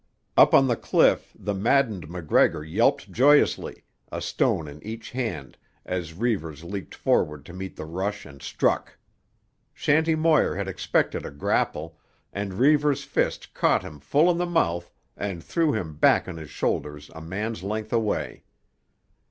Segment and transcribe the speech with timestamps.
[0.35, 6.15] Up on the cliff the maddened MacGregor yelped joyously, a stone in each hand, as
[6.15, 8.97] Reivers leaped forward to meet the rush and struck.
[9.75, 11.99] Shanty Moir had expected a grapple,
[12.33, 16.49] and Reivers' fist caught him full in the mouth and threw him back on his
[16.49, 18.41] shoulders a man's length away.